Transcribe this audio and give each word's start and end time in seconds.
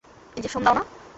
Injection 0.37 0.61
দাও 0.65 0.73
না। 0.77 0.83